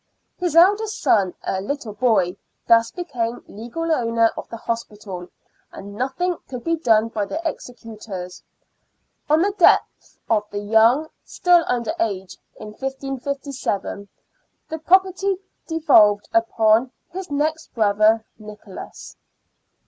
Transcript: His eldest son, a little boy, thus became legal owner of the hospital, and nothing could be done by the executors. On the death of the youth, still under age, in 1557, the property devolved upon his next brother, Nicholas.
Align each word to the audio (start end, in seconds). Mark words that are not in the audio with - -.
His 0.39 0.55
eldest 0.55 0.99
son, 0.99 1.35
a 1.43 1.61
little 1.61 1.93
boy, 1.93 2.35
thus 2.67 2.89
became 2.89 3.43
legal 3.47 3.91
owner 3.91 4.31
of 4.35 4.49
the 4.49 4.57
hospital, 4.57 5.27
and 5.71 5.93
nothing 5.93 6.37
could 6.49 6.63
be 6.63 6.75
done 6.75 7.09
by 7.09 7.25
the 7.27 7.39
executors. 7.47 8.41
On 9.29 9.43
the 9.43 9.53
death 9.59 10.17
of 10.27 10.49
the 10.49 10.57
youth, 10.57 11.07
still 11.23 11.63
under 11.67 11.93
age, 11.99 12.35
in 12.55 12.69
1557, 12.69 14.07
the 14.69 14.79
property 14.79 15.37
devolved 15.67 16.27
upon 16.33 16.89
his 17.11 17.29
next 17.29 17.71
brother, 17.75 18.25
Nicholas. 18.39 19.15